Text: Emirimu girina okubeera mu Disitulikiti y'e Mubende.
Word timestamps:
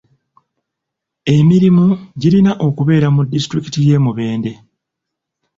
Emirimu 1.35 1.85
girina 2.21 2.51
okubeera 2.67 3.07
mu 3.15 3.21
Disitulikiti 3.31 3.79
y'e 3.87 3.97
Mubende. 4.05 4.53